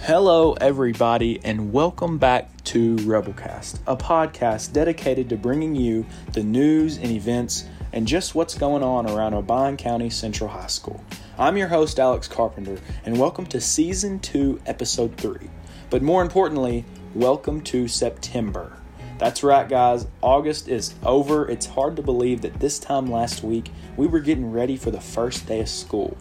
[0.00, 6.96] Hello, everybody, and welcome back to Rebelcast, a podcast dedicated to bringing you the news
[6.98, 11.02] and events and just what's going on around Obion County Central High School.
[11.38, 15.48] I'm your host, Alex Carpenter, and welcome to Season 2, Episode 3.
[15.90, 16.84] But more importantly,
[17.14, 18.76] welcome to September.
[19.18, 20.06] That's right, guys.
[20.20, 21.48] August is over.
[21.48, 25.00] It's hard to believe that this time last week we were getting ready for the
[25.00, 26.16] first day of school.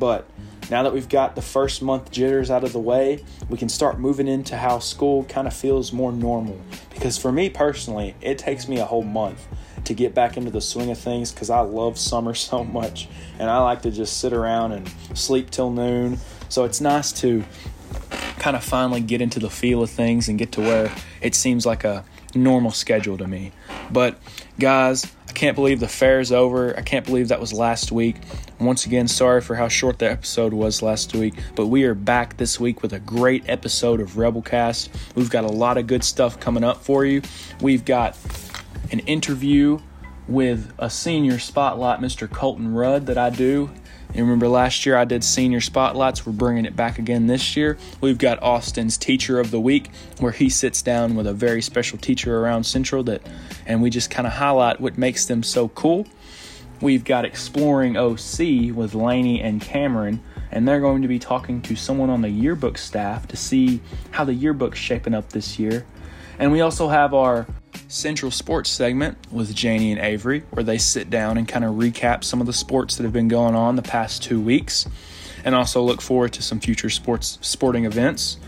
[0.00, 0.26] But
[0.70, 3.98] now that we've got the first month jitters out of the way, we can start
[4.00, 6.60] moving into how school kind of feels more normal.
[6.92, 9.46] Because for me personally, it takes me a whole month
[9.84, 13.08] to get back into the swing of things because I love summer so much
[13.38, 16.18] and I like to just sit around and sleep till noon.
[16.48, 17.44] So it's nice to
[18.38, 21.66] kind of finally get into the feel of things and get to where it seems
[21.66, 23.52] like a normal schedule to me.
[23.90, 24.18] But
[24.58, 26.76] guys, I can't believe the fair is over.
[26.76, 28.16] I can't believe that was last week.
[28.58, 32.36] Once again, sorry for how short the episode was last week, but we are back
[32.36, 34.88] this week with a great episode of Rebelcast.
[35.14, 37.22] We've got a lot of good stuff coming up for you.
[37.60, 38.18] We've got
[38.90, 39.78] an interview
[40.26, 42.28] with a senior spotlight, Mr.
[42.28, 43.70] Colton Rudd, that I do.
[44.12, 46.26] And remember last year I did senior spotlights.
[46.26, 47.78] We're bringing it back again this year.
[48.00, 51.98] We've got Austin's teacher of the week, where he sits down with a very special
[51.98, 53.22] teacher around Central that,
[53.66, 56.06] and we just kind of highlight what makes them so cool.
[56.80, 61.76] We've got exploring OC with Laney and Cameron, and they're going to be talking to
[61.76, 63.80] someone on the yearbook staff to see
[64.10, 65.86] how the yearbook's shaping up this year.
[66.38, 67.46] And we also have our
[67.90, 72.22] Central Sports segment with Janie and Avery, where they sit down and kind of recap
[72.22, 74.86] some of the sports that have been going on the past two weeks,
[75.44, 78.38] and also look forward to some future sports sporting events.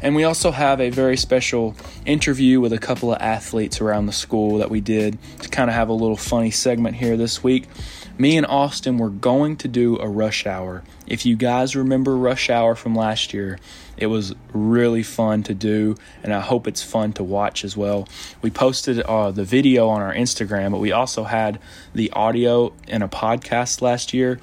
[0.00, 4.12] And we also have a very special interview with a couple of athletes around the
[4.12, 7.68] school that we did to kind of have a little funny segment here this week.
[8.16, 10.82] Me and Austin were going to do a rush hour.
[11.08, 13.58] If you guys remember rush hour from last year,
[13.96, 18.06] it was really fun to do, and I hope it's fun to watch as well.
[18.42, 21.58] We posted uh, the video on our Instagram, but we also had
[21.94, 24.38] the audio in a podcast last year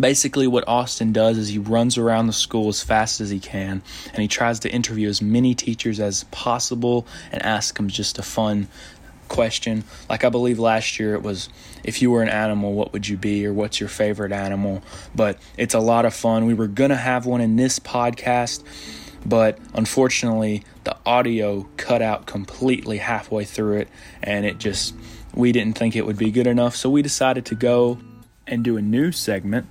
[0.00, 3.82] basically what austin does is he runs around the school as fast as he can
[4.06, 8.22] and he tries to interview as many teachers as possible and ask them just a
[8.22, 8.66] fun
[9.28, 9.84] question.
[10.08, 11.48] Like i believe last year it was
[11.84, 14.82] if you were an animal what would you be or what's your favorite animal?
[15.14, 16.46] But it's a lot of fun.
[16.46, 18.62] We were gonna have one in this podcast
[19.24, 23.88] but unfortunately the audio cut out completely halfway through it
[24.22, 24.94] and it just
[25.34, 27.98] we didn't think it would be good enough so we decided to go
[28.46, 29.66] and do a new segment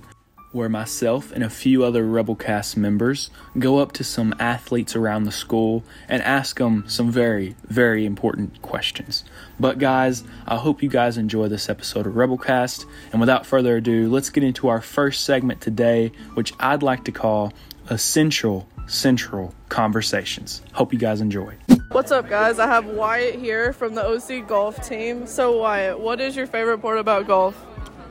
[0.52, 5.32] where myself and a few other Rebelcast members go up to some athletes around the
[5.32, 9.24] school and ask them some very, very important questions.
[9.58, 12.84] But, guys, I hope you guys enjoy this episode of Rebelcast.
[13.12, 17.12] And without further ado, let's get into our first segment today, which I'd like to
[17.12, 17.52] call
[17.88, 20.62] Essential Central Conversations.
[20.72, 21.54] Hope you guys enjoy.
[21.90, 22.58] What's up, guys?
[22.58, 25.26] I have Wyatt here from the OC golf team.
[25.26, 27.54] So, Wyatt, what is your favorite part about golf?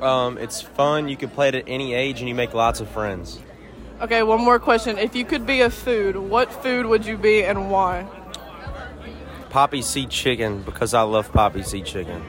[0.01, 1.07] Um, it's fun.
[1.07, 3.39] You can play it at any age, and you make lots of friends.
[4.01, 4.97] Okay, one more question.
[4.97, 8.07] If you could be a food, what food would you be and why?
[9.51, 12.23] Poppy seed chicken because I love poppy seed chicken.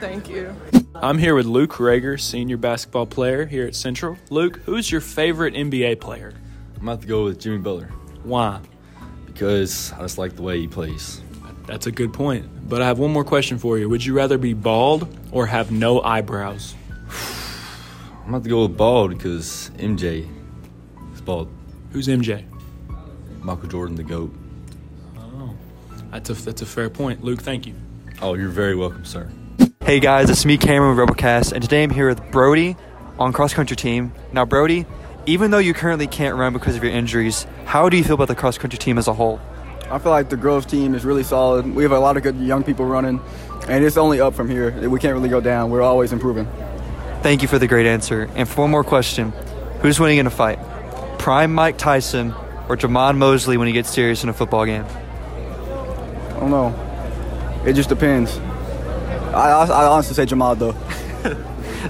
[0.00, 0.54] Thank you.
[0.94, 4.18] I'm here with Luke Rager, senior basketball player here at Central.
[4.28, 6.34] Luke, who's your favorite NBA player?
[6.76, 7.86] I'm about to go with Jimmy Butler
[8.22, 8.60] Why?
[9.24, 11.22] because I just like the way he plays.
[11.66, 12.68] That's a good point.
[12.68, 13.88] But I have one more question for you.
[13.88, 16.74] Would you rather be bald or have no eyebrows?
[18.24, 20.26] I'm about to go with bald because MJ
[21.12, 21.50] is bald.
[21.92, 22.42] Who's MJ?
[23.40, 24.34] Michael Jordan, the GOAT.
[25.18, 25.54] Oh,
[26.10, 27.22] that's a that's a fair point.
[27.22, 27.74] Luke, thank you.
[28.22, 29.30] Oh, you're very welcome, sir.
[29.82, 32.76] Hey guys, it's me, Cameron with Rebelcast, and today I'm here with Brody
[33.18, 34.14] on cross country team.
[34.32, 34.86] Now, Brody,
[35.26, 38.28] even though you currently can't run because of your injuries, how do you feel about
[38.28, 39.38] the cross country team as a whole?
[39.90, 41.66] I feel like the Grove team is really solid.
[41.74, 43.20] We have a lot of good young people running,
[43.68, 44.88] and it's only up from here.
[44.88, 45.70] We can't really go down.
[45.70, 46.48] We're always improving.
[47.24, 48.28] Thank you for the great answer.
[48.34, 49.32] And for one more question,
[49.80, 50.58] who's winning in a fight?
[51.18, 52.32] Prime Mike Tyson
[52.68, 54.84] or Jamon Mosley when he gets serious in a football game?
[54.84, 57.62] I don't know.
[57.64, 58.36] It just depends.
[59.32, 60.72] I, I, I honestly say Jamal though.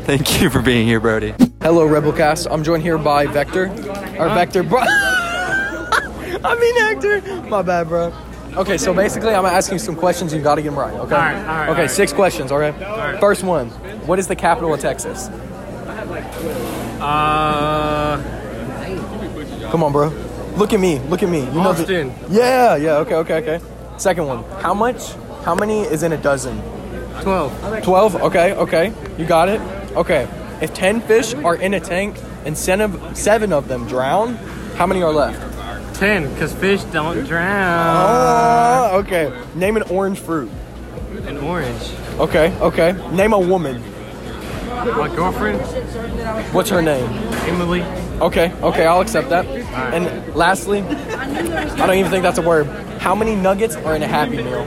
[0.07, 1.35] Thank you for being here, Brody.
[1.61, 2.47] Hello, Rebelcast.
[2.49, 3.65] I'm joined here by Vector.
[3.65, 4.35] Or uh-huh.
[4.37, 4.83] Vector, bro.
[4.87, 7.43] I mean Hector.
[7.49, 8.13] My bad, bro.
[8.57, 10.33] Okay, so basically, I'm asking you some questions.
[10.33, 10.95] You got to get them right.
[10.95, 11.15] Okay.
[11.15, 11.91] All right, all right, Okay, all right.
[11.91, 12.53] six questions.
[12.53, 13.19] Okay.
[13.21, 13.69] First one.
[14.07, 15.29] What is the capital of Texas?
[17.01, 18.23] Uh,
[19.71, 20.09] Come on, bro.
[20.57, 21.01] Look at me.
[21.01, 21.41] Look at me.
[21.41, 22.15] You know the- Austin.
[22.31, 22.77] yeah.
[22.77, 22.97] Yeah.
[22.99, 23.15] Okay.
[23.17, 23.35] Okay.
[23.39, 23.61] Okay.
[23.97, 24.45] Second one.
[24.61, 25.13] How much?
[25.45, 26.61] How many is in a dozen?
[27.23, 27.83] 12.
[27.85, 29.61] 12 okay okay you got it
[29.95, 30.27] okay
[30.61, 34.35] if 10 fish are in a tank and seven of, seven of them drown
[34.77, 35.41] how many are left
[35.95, 37.97] 10, because fish don't drown.
[38.93, 39.33] Oh, okay.
[39.55, 40.51] Name an orange fruit.
[41.27, 41.93] An orange.
[42.19, 42.93] Okay, okay.
[43.13, 43.83] Name a woman.
[44.69, 45.61] My girlfriend,
[46.53, 47.09] What's her name?
[47.49, 47.83] Emily.
[48.21, 49.47] Okay, okay, I'll accept that.
[49.47, 52.67] And lastly, I don't even think that's a word.
[52.99, 54.65] How many nuggets are in a Happy Meal?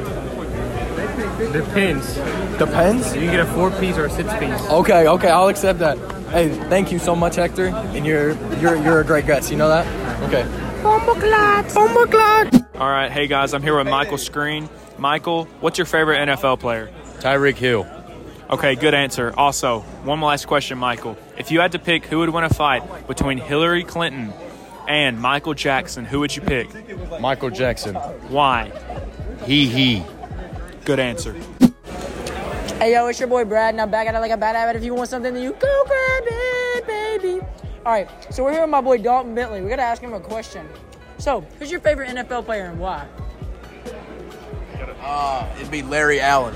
[1.51, 2.15] Depends.
[2.57, 3.13] Depends.
[3.13, 4.69] You can get a four piece or a six piece.
[4.69, 5.97] Okay, okay, I'll accept that.
[6.29, 7.67] Hey, thank you so much, Hector.
[7.67, 9.51] And you're you're you're a great guest.
[9.51, 9.85] You know that?
[10.23, 10.66] Okay.
[12.75, 14.69] All right, hey guys, I'm here with Michael Screen.
[14.97, 16.89] Michael, what's your favorite NFL player?
[17.19, 17.85] Tyreek Hill.
[18.49, 19.33] Okay, good answer.
[19.35, 21.17] Also, one last question, Michael.
[21.37, 24.31] If you had to pick who would win a fight between Hillary Clinton
[24.87, 26.69] and Michael Jackson, who would you pick?
[27.19, 27.95] Michael Jackson.
[27.95, 28.71] Why?
[29.45, 30.03] He he.
[30.85, 31.35] Good answer.
[32.79, 34.77] Hey yo, it's your boy Brad, and I'm back at it like a bad habit.
[34.77, 37.41] If you want something, then you go grab it, baby.
[37.87, 39.61] All right, so we're here with my boy Dalton Bentley.
[39.61, 40.67] We gotta ask him a question.
[41.19, 43.07] So, who's your favorite NFL player and why?
[44.99, 46.53] Uh, it'd be Larry Allen.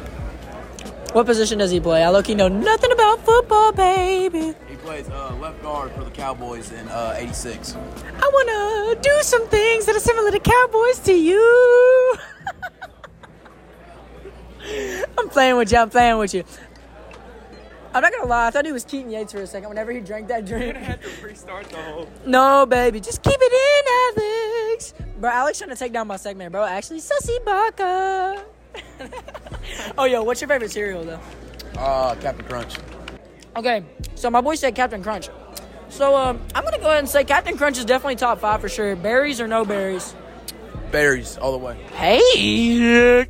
[1.13, 2.04] What position does he play?
[2.04, 4.54] I look, he know nothing about football, baby.
[4.68, 7.78] He plays uh, left guard for the Cowboys in uh, 86.
[7.78, 12.16] I wanna do some things that are similar to Cowboys to you.
[15.18, 15.78] I'm playing with you.
[15.78, 16.44] I'm playing with you.
[17.94, 18.48] I'm not gonna lie.
[18.48, 19.70] I thought he was Keaton Yates for a second.
[19.70, 20.78] Whenever he drank that drink.
[21.22, 22.08] restart the whole.
[22.26, 24.94] No, baby, just keep it in, Alex.
[25.20, 26.64] Bro, Alex trying to take down my segment, bro.
[26.64, 28.44] Actually, Sussy Baka.
[29.98, 31.20] oh, yo, what's your favorite cereal, though?
[31.78, 32.76] Uh, Captain Crunch.
[33.56, 33.84] Okay,
[34.16, 35.30] so my boy said Captain Crunch.
[35.90, 38.70] So um, I'm gonna go ahead and say Captain Crunch is definitely top five for
[38.70, 38.96] sure.
[38.96, 40.16] Berries or no berries?
[40.90, 41.76] Berries all the way.
[41.94, 43.28] Hey,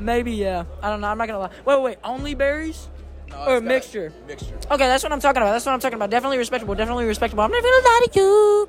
[0.00, 0.64] maybe yeah.
[0.82, 1.08] I don't know.
[1.08, 1.50] I'm not gonna lie.
[1.64, 1.98] Wait, wait, wait.
[2.04, 2.88] Only berries
[3.30, 4.12] No, or a mixture?
[4.26, 4.54] Mixture.
[4.70, 5.52] Okay, that's what I'm talking about.
[5.52, 6.10] That's what I'm talking about.
[6.10, 6.74] Definitely respectable.
[6.74, 7.42] Definitely respectable.
[7.44, 8.68] I'm never gonna lie to you.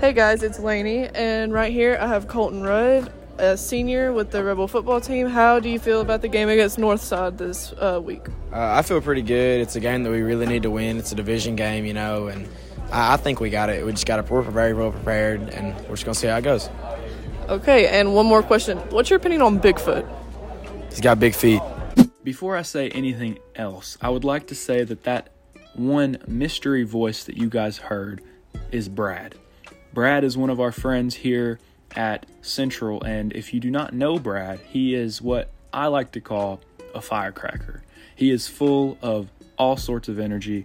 [0.00, 4.44] Hey guys, it's Lainey, and right here I have Colton Rudd, a senior with the
[4.44, 5.28] Rebel football team.
[5.28, 8.26] How do you feel about the game against Northside this uh, week?
[8.52, 9.60] Uh, I feel pretty good.
[9.60, 10.98] It's a game that we really need to win.
[10.98, 12.46] It's a division game, you know, and
[12.92, 13.86] I, I think we got it.
[13.86, 16.42] We just got to we're very well prepared, and we're just gonna see how it
[16.42, 16.68] goes.
[17.48, 18.78] Okay, and one more question.
[18.90, 20.06] What's your opinion on Bigfoot?
[20.94, 21.60] He's got big feet.
[22.22, 25.30] Before I say anything else, I would like to say that that
[25.74, 28.22] one mystery voice that you guys heard
[28.70, 29.34] is Brad.
[29.92, 31.58] Brad is one of our friends here
[31.96, 36.20] at Central, and if you do not know Brad, he is what I like to
[36.20, 36.60] call
[36.94, 37.82] a firecracker.
[38.14, 40.64] He is full of all sorts of energy,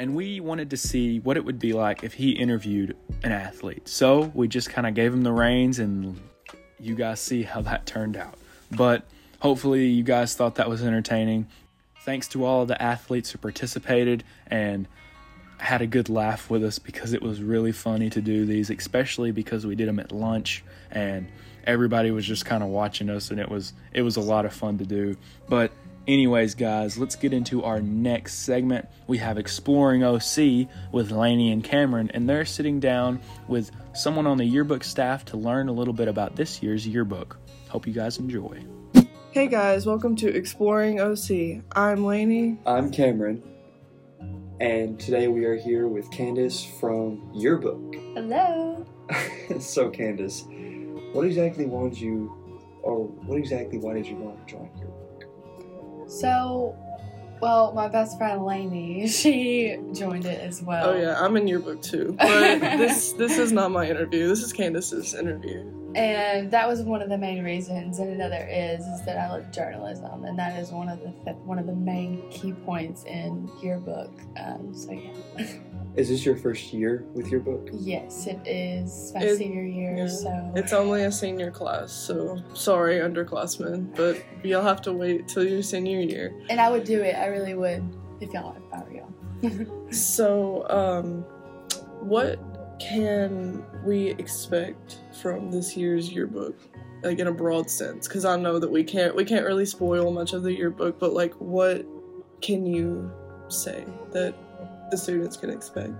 [0.00, 3.86] and we wanted to see what it would be like if he interviewed an athlete.
[3.88, 6.18] So we just kind of gave him the reins, and
[6.80, 8.38] you guys see how that turned out.
[8.70, 9.04] But
[9.40, 11.46] hopefully, you guys thought that was entertaining.
[12.00, 14.86] Thanks to all of the athletes who participated and
[15.58, 19.32] had a good laugh with us because it was really funny to do these, especially
[19.32, 21.28] because we did them at lunch and
[21.64, 24.52] everybody was just kind of watching us and it was it was a lot of
[24.52, 25.16] fun to do.
[25.48, 25.72] But
[26.06, 28.86] anyways, guys, let's get into our next segment.
[29.06, 34.36] We have Exploring OC with Laney and Cameron and they're sitting down with someone on
[34.36, 37.38] the yearbook staff to learn a little bit about this year's yearbook.
[37.68, 38.62] Hope you guys enjoy.
[39.36, 41.62] Hey guys, welcome to Exploring OC.
[41.72, 42.56] I'm Lainey.
[42.64, 43.42] I'm Cameron,
[44.60, 47.96] and today we are here with Candace from Yearbook.
[48.14, 48.86] Hello.
[49.60, 50.46] so, Candace,
[51.12, 52.34] what exactly wanted you,
[52.80, 56.08] or what exactly why did you want to join Yearbook?
[56.08, 56.74] So,
[57.42, 60.88] well, my best friend Lainey, she joined it as well.
[60.88, 62.16] Oh yeah, I'm in your book too.
[62.18, 64.28] But this this is not my interview.
[64.28, 65.75] This is Candace's interview.
[65.96, 67.98] And that was one of the main reasons.
[67.98, 71.36] And another is is that I love journalism, and that is one of the th-
[71.44, 74.12] one of the main key points in yearbook.
[74.38, 75.46] Um, so yeah.
[75.96, 79.96] Is this your first year with your book yes, it is my It- senior year.
[79.96, 80.06] Yeah.
[80.08, 85.48] So It's only a senior class, so sorry, underclassmen, but you'll have to wait till
[85.48, 86.34] your senior year.
[86.50, 87.14] and I would do it.
[87.16, 87.82] I really would
[88.20, 89.86] if y'all if I were y'all.
[89.90, 91.22] So, um,
[92.06, 92.38] what
[92.78, 96.56] can we expect from this year's yearbook,
[97.02, 98.06] like in a broad sense?
[98.06, 101.12] Because I know that we can't we can't really spoil much of the yearbook, but
[101.12, 101.86] like, what
[102.40, 103.10] can you
[103.48, 104.34] say that
[104.90, 105.92] the students can expect?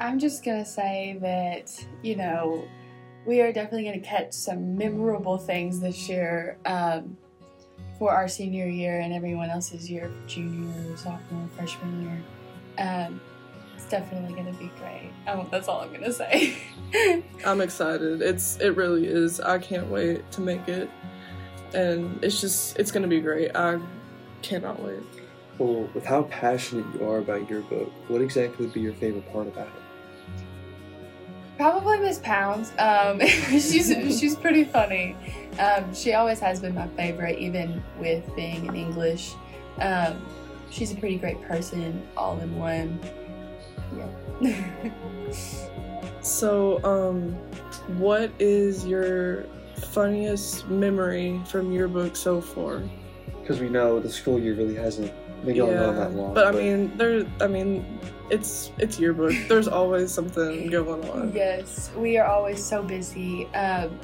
[0.00, 1.72] I'm just gonna say that
[2.02, 2.64] you know
[3.26, 7.16] we are definitely gonna catch some memorable things this year um,
[7.98, 12.22] for our senior year and everyone else's year, junior, sophomore, freshman year.
[12.78, 13.20] Um,
[13.80, 15.10] it's definitely gonna be great.
[15.26, 16.54] Um, that's all I'm gonna say.
[17.46, 18.20] I'm excited.
[18.20, 19.40] It's it really is.
[19.40, 20.90] I can't wait to make it,
[21.72, 23.56] and it's just it's gonna be great.
[23.56, 23.80] I
[24.42, 25.00] cannot wait.
[25.58, 29.30] Well, with how passionate you are about your book, what exactly would be your favorite
[29.32, 30.44] part about it?
[31.56, 32.72] Probably Miss Pounds.
[32.78, 33.88] Um, she's
[34.20, 35.16] she's pretty funny.
[35.58, 39.32] Um, she always has been my favorite, even with being in English.
[39.80, 40.20] Um,
[40.70, 43.00] she's a pretty great person, all in one.
[43.92, 44.90] Yeah.
[46.22, 47.32] So, um,
[47.98, 49.44] what is your
[49.76, 52.82] funniest memory from your book so far?
[53.40, 55.12] Because we know the school year really hasn't
[55.44, 56.34] been going on that long.
[56.34, 57.24] but I mean, there.
[57.40, 59.32] I mean, it's it's your book.
[59.48, 61.32] There's always something going on.
[61.34, 63.46] yes, we are always so busy.
[63.54, 63.98] Um,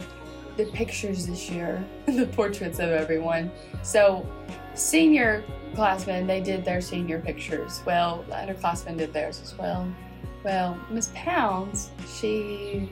[0.57, 3.51] the pictures this year, the portraits of everyone.
[3.83, 4.27] So,
[4.75, 5.45] senior
[5.75, 7.83] classmen, they did their senior pictures.
[7.85, 9.87] Well, underclassmen did theirs as well.
[10.45, 12.89] Well, Miss Pounds, she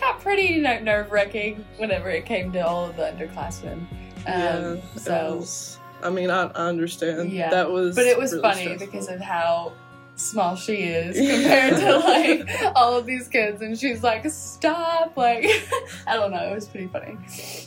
[0.00, 3.86] got pretty nerve wracking whenever it came to all of the underclassmen.
[4.26, 4.76] Um, yeah.
[4.96, 7.32] so was- I mean, I, I understand.
[7.32, 7.94] yeah, That was.
[7.94, 8.86] but it was really funny stressful.
[8.86, 9.72] because of how
[10.16, 15.44] small she is compared to like all of these kids, and she's like, "Stop!" Like,
[16.06, 16.50] I don't know.
[16.50, 17.16] It was pretty funny.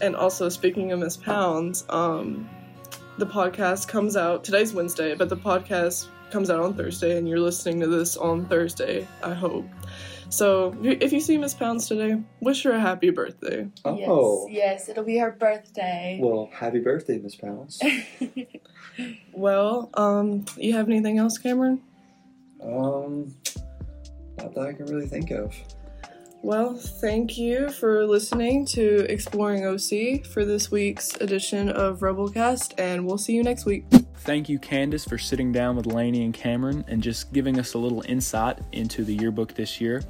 [0.02, 2.50] And also, speaking of Miss Pounds, um,
[3.18, 7.40] the podcast comes out today's Wednesday, but the podcast comes out on Thursday, and you're
[7.40, 9.08] listening to this on Thursday.
[9.24, 9.66] I hope.
[10.30, 13.70] So, if you see Miss Pounds today, wish her a happy birthday.
[13.86, 14.48] Oh.
[14.50, 16.20] Yes, yes, it'll be her birthday.
[16.22, 17.82] Well, happy birthday, Miss Pounds.
[19.34, 21.82] Well, um, you have anything else, Cameron?
[22.62, 23.36] Um,
[24.38, 25.56] not that I can really think of.
[26.44, 33.06] Well, thank you for listening to Exploring OC for this week's edition of Rebelcast, and
[33.06, 33.86] we'll see you next week.
[34.20, 37.78] Thank you, Candace, for sitting down with Laney and Cameron and just giving us a
[37.78, 40.04] little insight into the yearbook this year.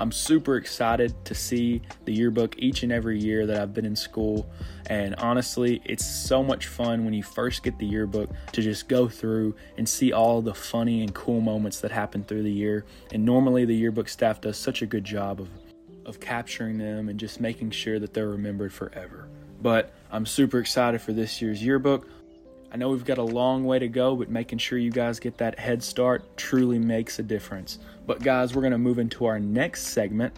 [0.00, 3.94] I'm super excited to see the yearbook each and every year that I've been in
[3.94, 4.50] school.
[4.86, 9.10] And honestly, it's so much fun when you first get the yearbook to just go
[9.10, 12.86] through and see all the funny and cool moments that happen through the year.
[13.12, 15.50] And normally, the yearbook staff does such a good job of,
[16.06, 19.28] of capturing them and just making sure that they're remembered forever.
[19.60, 22.08] But I'm super excited for this year's yearbook.
[22.72, 25.36] I know we've got a long way to go, but making sure you guys get
[25.38, 27.80] that head start truly makes a difference.
[28.06, 30.36] But, guys, we're going to move into our next segment,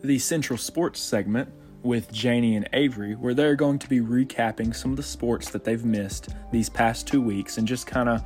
[0.00, 1.52] the Central Sports segment
[1.82, 5.64] with Janie and Avery, where they're going to be recapping some of the sports that
[5.64, 8.22] they've missed these past two weeks and just kind of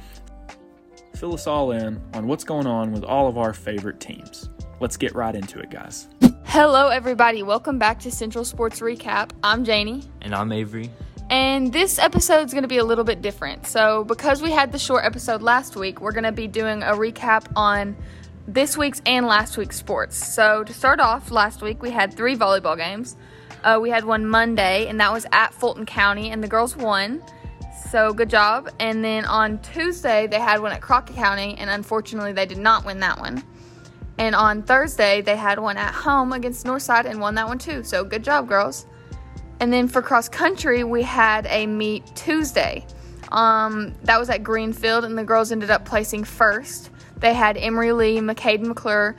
[1.15, 4.51] fill us all in on what's going on with all of our favorite teams.
[4.79, 6.09] Let's get right into it, guys.
[6.45, 7.43] Hello, everybody.
[7.43, 9.31] Welcome back to Central Sports Recap.
[9.43, 10.05] I'm Janie.
[10.21, 10.91] And I'm Avery.
[11.31, 13.67] And this episode is going to be a little bit different.
[13.67, 16.93] So, because we had the short episode last week, we're going to be doing a
[16.93, 17.97] recap on
[18.47, 20.17] this week's and last week's sports.
[20.17, 23.15] So, to start off, last week we had three volleyball games.
[23.63, 27.23] Uh, we had one Monday, and that was at Fulton County, and the girls won.
[27.91, 28.71] So, good job.
[28.79, 32.87] And then on Tuesday, they had one at Crockett County, and unfortunately, they did not
[32.87, 33.45] win that one.
[34.17, 37.85] And on Thursday, they had one at home against Northside and won that one too.
[37.85, 38.87] So, good job, girls.
[39.61, 42.87] And then for cross country, we had a meet Tuesday.
[43.33, 46.91] Um, that was at Greenfield, and the girls ended up placing first.
[47.19, 49.17] They had Emery Lee, McCade McClure,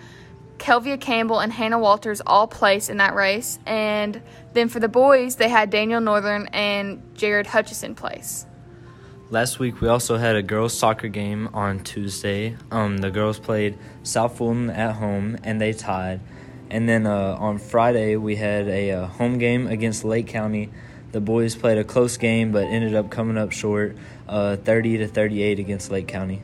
[0.58, 3.60] Kelvia Campbell, and Hannah Walters all place in that race.
[3.66, 4.22] And
[4.54, 8.46] then for the boys, they had Daniel Northern and Jared Hutchison place.
[9.32, 12.58] Last week we also had a girls soccer game on Tuesday.
[12.72, 16.20] Um, the girls played South Fulton at home and they tied.
[16.70, 20.70] And then uh, on Friday we had a, uh home game against Lake County.
[21.12, 23.98] The boys played a close game but ended up coming up short,
[24.28, 26.42] uh, 30 to 38 against Lake County.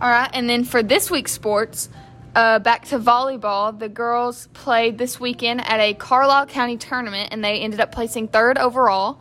[0.00, 1.88] All right, and then for this week's sports,
[2.34, 3.78] uh, back to volleyball.
[3.78, 8.28] The girls played this weekend at a Carlisle County tournament, and they ended up placing
[8.28, 9.20] third overall.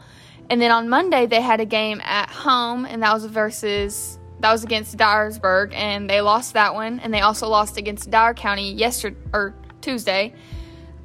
[0.50, 4.51] And then on Monday, they had a game at home, and that was versus that
[4.51, 7.00] was against Dyersburg, and they lost that one.
[7.00, 10.33] And they also lost against Dyer County yesterday or Tuesday,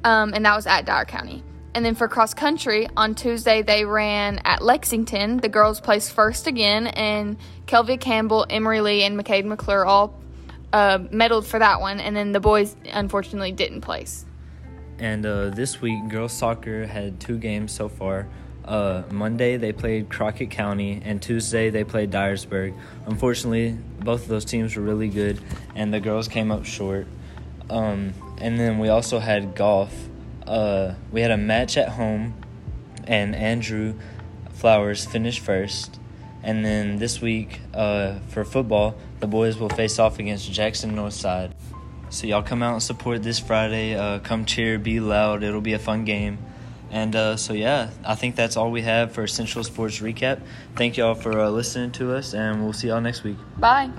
[0.03, 1.43] um, and that was at Dyer County.
[1.75, 5.37] And then for cross country on Tuesday, they ran at Lexington.
[5.37, 10.19] The girls placed first again, and Kelvia Campbell, Emery Lee, and McCade McClure all
[10.73, 11.99] uh, medaled for that one.
[11.99, 14.25] And then the boys unfortunately didn't place.
[14.97, 18.27] And uh, this week, girls soccer had two games so far.
[18.65, 22.77] Uh, Monday they played Crockett County, and Tuesday they played Dyersburg.
[23.05, 25.39] Unfortunately, both of those teams were really good,
[25.75, 27.07] and the girls came up short.
[27.69, 29.93] Um, and then we also had golf.
[30.45, 32.33] Uh, we had a match at home,
[33.05, 33.95] and Andrew
[34.53, 35.99] Flowers finished first.
[36.41, 41.51] And then this week uh, for football, the boys will face off against Jackson Northside.
[42.09, 43.95] So y'all come out and support this Friday.
[43.95, 45.43] Uh, come cheer, be loud.
[45.43, 46.39] It'll be a fun game.
[46.91, 50.41] And uh, so yeah, I think that's all we have for Central Sports Recap.
[50.75, 53.37] Thank y'all for uh, listening to us, and we'll see y'all next week.
[53.57, 53.91] Bye.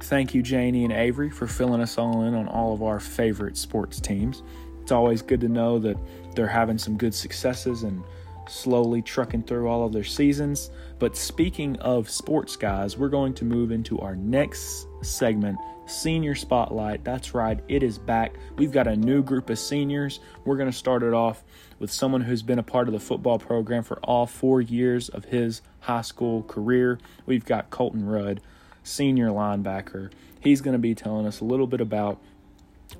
[0.00, 3.56] Thank you, Janie and Avery, for filling us all in on all of our favorite
[3.56, 4.42] sports teams.
[4.82, 5.96] It's always good to know that
[6.34, 8.02] they're having some good successes and
[8.48, 10.70] slowly trucking through all of their seasons.
[10.98, 17.04] But speaking of sports, guys, we're going to move into our next segment Senior Spotlight.
[17.04, 18.34] That's right, it is back.
[18.56, 20.20] We've got a new group of seniors.
[20.44, 21.44] We're going to start it off
[21.78, 25.26] with someone who's been a part of the football program for all four years of
[25.26, 26.98] his high school career.
[27.26, 28.40] We've got Colton Rudd,
[28.88, 30.10] senior linebacker.
[30.40, 32.18] He's going to be telling us a little bit about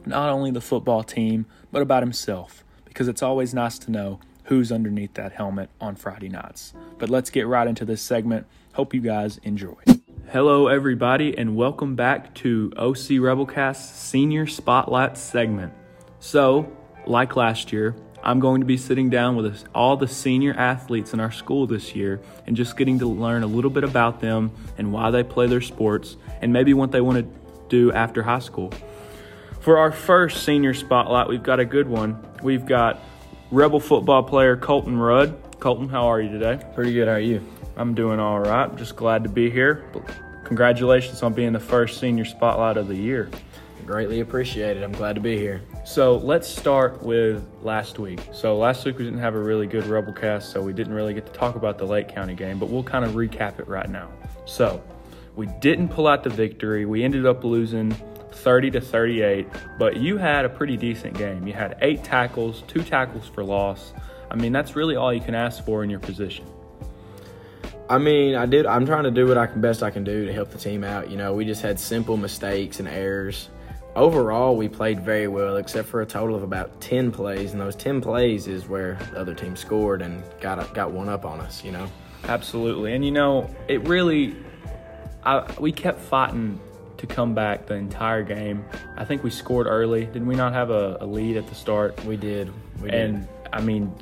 [0.05, 4.71] not only the football team, but about himself, because it's always nice to know who's
[4.71, 6.75] underneath that helmet on Friday nights.
[6.99, 8.47] But let's get right into this segment.
[8.75, 9.77] Hope you guys enjoy.
[10.31, 15.73] Hello, everybody, and welcome back to OC Rebelcast Senior Spotlight segment.
[16.21, 16.71] So,
[17.07, 21.21] like last year, I'm going to be sitting down with all the senior athletes in
[21.21, 24.93] our school this year and just getting to learn a little bit about them and
[24.93, 28.73] why they play their sports and maybe what they want to do after high school.
[29.61, 32.25] For our first senior spotlight, we've got a good one.
[32.43, 33.01] We've got
[33.51, 35.61] Rebel football player Colton Rudd.
[35.61, 36.63] Colton, how are you today?
[36.75, 37.09] Pretty good.
[37.09, 37.45] How are you?
[37.77, 38.75] I'm doing all right.
[38.77, 39.85] Just glad to be here.
[40.45, 43.31] Congratulations on being the first senior spotlight of the year.
[43.87, 44.83] Greatly appreciated.
[44.83, 45.63] I'm glad to be here.
[45.89, 48.21] So let's start with last week.
[48.35, 51.15] So last week we didn't have a really good Rebel cast, so we didn't really
[51.15, 53.89] get to talk about the Lake County game, but we'll kind of recap it right
[53.89, 54.11] now.
[54.45, 54.85] So
[55.35, 56.85] we didn't pull out the victory.
[56.85, 57.93] We ended up losing
[58.33, 59.47] 30 to 38,
[59.79, 61.47] but you had a pretty decent game.
[61.47, 63.95] You had eight tackles, two tackles for loss.
[64.31, 66.45] I mean, that's really all you can ask for in your position.
[67.89, 68.67] I mean, I did.
[68.67, 70.85] I'm trying to do what I can best I can do to help the team
[70.85, 71.11] out.
[71.11, 73.49] You know, we just had simple mistakes and errors.
[73.99, 77.75] Overall, we played very well, except for a total of about 10 plays, and those
[77.75, 81.65] 10 plays is where the other team scored and got got one up on us.
[81.65, 81.89] You know.
[82.25, 84.37] Absolutely, and you know, it really.
[85.25, 86.61] I, we kept fighting
[86.97, 88.65] to come back the entire game.
[88.97, 90.07] I think we scored early.
[90.07, 92.03] Did we not have a, a lead at the start?
[92.05, 92.53] We did.
[92.81, 93.01] We did.
[93.01, 93.29] and.
[93.51, 93.95] I mean,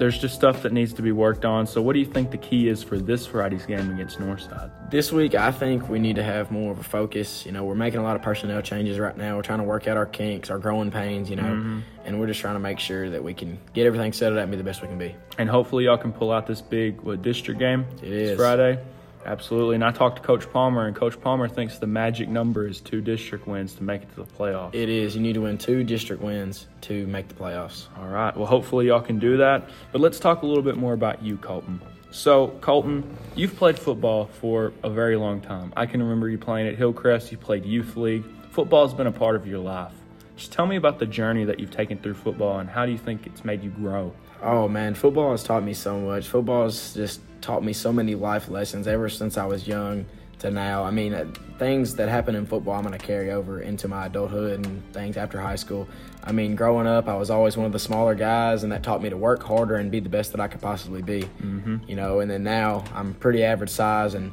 [0.00, 1.66] there's just stuff that needs to be worked on.
[1.66, 4.70] So, what do you think the key is for this Friday's game against Northside?
[4.90, 7.44] This week, I think we need to have more of a focus.
[7.44, 9.36] You know, we're making a lot of personnel changes right now.
[9.36, 11.80] We're trying to work out our kinks, our growing pains, you know, mm-hmm.
[12.06, 14.50] and we're just trying to make sure that we can get everything settled out and
[14.50, 15.14] be the best we can be.
[15.36, 17.84] And hopefully, y'all can pull out this big what district game.
[18.02, 18.82] It is Friday.
[19.30, 19.76] Absolutely.
[19.76, 23.00] And I talked to Coach Palmer, and Coach Palmer thinks the magic number is two
[23.00, 24.74] district wins to make it to the playoffs.
[24.74, 25.14] It is.
[25.14, 27.86] You need to win two district wins to make the playoffs.
[27.96, 28.36] All right.
[28.36, 29.68] Well, hopefully, y'all can do that.
[29.92, 31.80] But let's talk a little bit more about you, Colton.
[32.10, 35.72] So, Colton, you've played football for a very long time.
[35.76, 38.24] I can remember you playing at Hillcrest, you played Youth League.
[38.50, 39.92] Football has been a part of your life.
[40.36, 42.98] Just tell me about the journey that you've taken through football and how do you
[42.98, 44.12] think it's made you grow?
[44.42, 46.26] Oh, man, football has taught me so much.
[46.26, 50.06] Football is just taught me so many life lessons ever since I was young
[50.40, 50.84] to now.
[50.84, 51.26] I mean, uh,
[51.58, 55.16] things that happen in football, I'm going to carry over into my adulthood and things
[55.16, 55.88] after high school.
[56.24, 59.02] I mean, growing up, I was always one of the smaller guys, and that taught
[59.02, 61.22] me to work harder and be the best that I could possibly be.
[61.22, 61.76] Mm-hmm.
[61.86, 64.32] You know, and then now I'm pretty average size, and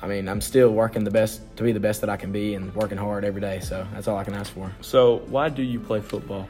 [0.00, 2.54] I mean, I'm still working the best to be the best that I can be
[2.54, 3.60] and working hard every day.
[3.60, 4.72] So that's all I can ask for.
[4.80, 6.48] So, why do you play football?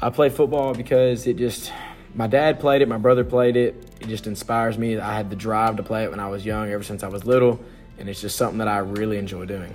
[0.00, 1.72] I play football because it just
[2.14, 3.74] my dad played it, my brother played it.
[4.00, 4.98] It just inspires me.
[4.98, 7.24] I had the drive to play it when I was young, ever since I was
[7.24, 7.60] little,
[7.98, 9.74] and it's just something that I really enjoy doing.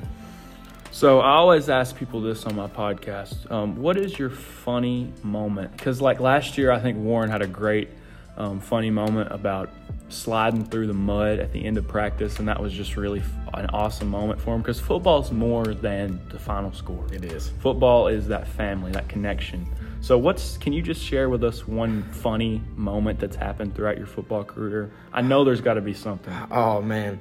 [0.91, 5.71] So I always ask people this on my podcast: um, What is your funny moment?
[5.75, 7.89] Because like last year, I think Warren had a great
[8.37, 9.69] um, funny moment about
[10.09, 13.21] sliding through the mud at the end of practice, and that was just really
[13.53, 14.61] an awesome moment for him.
[14.61, 17.05] Because football is more than the final score.
[17.11, 17.49] It is.
[17.59, 19.67] Football is that family, that connection.
[20.01, 24.07] So, what's can you just share with us one funny moment that's happened throughout your
[24.07, 24.91] football career?
[25.11, 26.33] I know there's got to be something.
[26.51, 27.19] Oh man,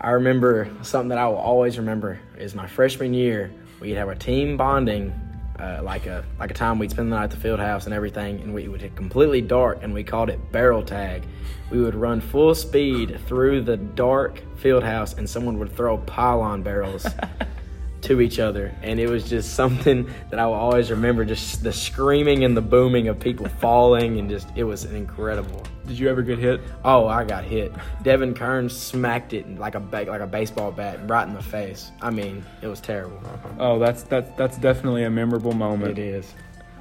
[0.00, 3.52] I remember something that I will always remember is my freshman year.
[3.80, 5.14] We'd have a team bonding,
[5.58, 7.94] uh, like a like a time we'd spend the night at the field house and
[7.94, 11.22] everything, and we would get completely dark, and we called it barrel tag.
[11.70, 16.62] We would run full speed through the dark field house, and someone would throw pylon
[16.62, 17.06] barrels
[18.02, 18.74] to each other.
[18.82, 22.62] And it was just something that I will always remember just the screaming and the
[22.62, 25.62] booming of people falling, and just it was incredible.
[25.86, 26.60] Did you ever get hit?
[26.84, 27.72] Oh, I got hit.
[28.02, 31.92] Devin Kern smacked it like a like a baseball bat right in the face.
[32.02, 33.18] I mean, it was terrible.
[33.18, 33.48] Uh-huh.
[33.58, 35.98] Oh, that's that's that's definitely a memorable moment.
[35.98, 36.34] It is.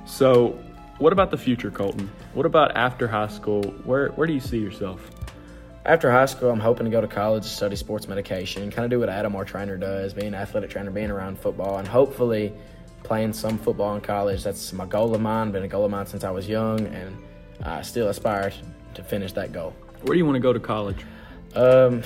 [0.07, 0.59] So,
[0.97, 2.09] what about the future, Colton?
[2.33, 3.63] What about after high school?
[3.83, 5.11] Where where do you see yourself?
[5.85, 8.89] After high school, I'm hoping to go to college to study sports medication, kind of
[8.89, 12.53] do what Adam, our trainer, does, being an athletic trainer, being around football, and hopefully
[13.03, 14.43] playing some football in college.
[14.43, 17.15] That's my goal of mine, been a goal of mine since I was young, and
[17.63, 18.51] I still aspire
[18.95, 19.75] to finish that goal.
[20.01, 20.97] Where do you want to go to college?
[21.53, 22.01] Um,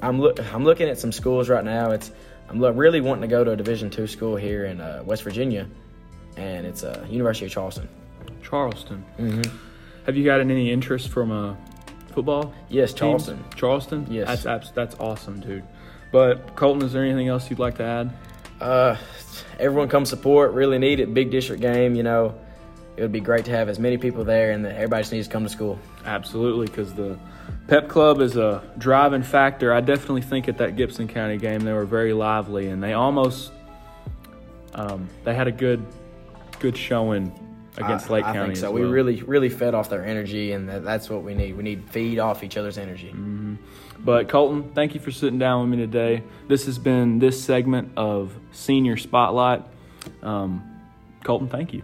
[0.00, 1.90] I'm look I'm looking at some schools right now.
[1.90, 2.10] It's
[2.48, 5.24] I'm lo- really wanting to go to a Division two school here in uh, West
[5.24, 5.66] Virginia,
[6.36, 7.88] and it's uh, University of Charleston.
[8.42, 9.04] Charleston.
[9.18, 9.56] Mm-hmm.
[10.06, 11.56] Have you gotten any interest from uh,
[12.16, 12.52] football?
[12.70, 12.94] Yes?
[12.94, 13.44] Charleston.
[13.54, 14.06] Charleston.
[14.10, 14.26] Yes.
[14.26, 15.62] That's abs- that's awesome, dude.
[16.10, 18.10] But Colton, is there anything else you'd like to add?
[18.58, 18.96] Uh,
[19.58, 20.52] everyone come support.
[20.52, 21.12] Really need it.
[21.12, 21.94] Big district game.
[21.94, 22.34] You know,
[22.96, 25.26] it would be great to have as many people there, and that everybody just needs
[25.28, 25.78] to come to school.
[26.06, 27.18] Absolutely, because the
[27.68, 29.74] Pep Club is a driving factor.
[29.74, 33.52] I definitely think at that Gibson County game they were very lively, and they almost
[34.74, 35.84] um, they had a good
[36.60, 37.30] good showing
[37.78, 38.48] against I, Lake I County.
[38.48, 38.68] think so.
[38.68, 41.56] as We really, really fed off their energy, and that, that's what we need.
[41.56, 43.08] We need to feed off each other's energy.
[43.08, 43.56] Mm-hmm.
[43.98, 46.22] But Colton, thank you for sitting down with me today.
[46.48, 49.64] This has been this segment of Senior Spotlight.
[50.22, 50.62] Um,
[51.24, 51.82] Colton, thank you.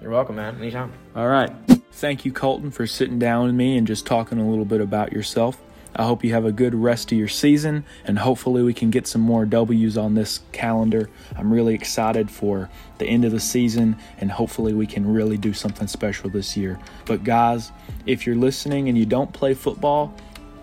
[0.00, 0.56] You're welcome, man.
[0.56, 0.92] Anytime.
[1.14, 1.50] All right.
[1.92, 5.12] Thank you, Colton, for sitting down with me and just talking a little bit about
[5.12, 5.60] yourself.
[5.94, 9.06] I hope you have a good rest of your season, and hopefully, we can get
[9.06, 11.10] some more W's on this calendar.
[11.36, 15.52] I'm really excited for the end of the season, and hopefully, we can really do
[15.52, 16.78] something special this year.
[17.04, 17.72] But, guys,
[18.06, 20.14] if you're listening and you don't play football,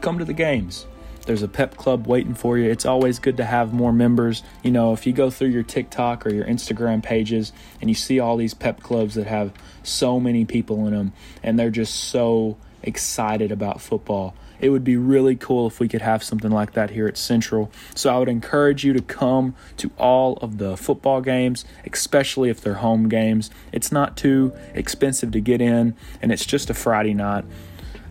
[0.01, 0.87] come to the games.
[1.25, 2.71] There's a pep club waiting for you.
[2.71, 4.41] It's always good to have more members.
[4.63, 8.19] You know, if you go through your TikTok or your Instagram pages and you see
[8.19, 11.13] all these pep clubs that have so many people in them
[11.43, 16.01] and they're just so excited about football, it would be really cool if we could
[16.01, 17.71] have something like that here at Central.
[17.95, 22.61] So I would encourage you to come to all of the football games, especially if
[22.61, 23.49] they're home games.
[23.71, 27.45] It's not too expensive to get in and it's just a Friday night.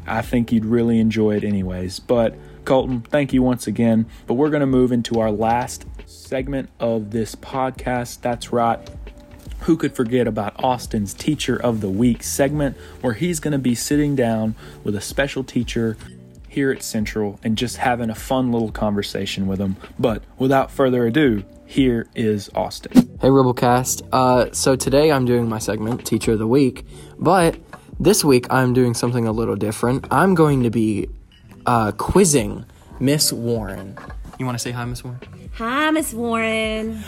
[0.06, 2.00] I think you'd really enjoy it anyways.
[2.00, 2.34] But
[2.64, 4.06] Colton, thank you once again.
[4.26, 8.22] But we're going to move into our last segment of this podcast.
[8.22, 8.78] That's right.
[9.60, 13.74] Who could forget about Austin's Teacher of the Week segment, where he's going to be
[13.74, 15.96] sitting down with a special teacher
[16.58, 19.76] here at Central and just having a fun little conversation with them.
[19.96, 22.94] But without further ado, here is Austin.
[23.20, 24.02] Hey, Rebelcast.
[24.10, 26.84] Uh, so today I'm doing my segment, Teacher of the Week,
[27.16, 27.56] but
[28.00, 30.08] this week I'm doing something a little different.
[30.10, 31.08] I'm going to be
[31.64, 32.64] uh, quizzing
[32.98, 33.96] Miss Warren.
[34.40, 35.20] You want to say hi, Miss Warren?
[35.58, 37.04] Hi, Miss Warren.